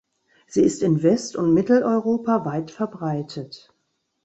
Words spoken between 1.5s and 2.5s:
Mitteleuropa